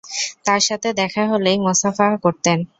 [0.45, 2.57] তার সাথে দেখা হলেই মোসাফাহা করতেন।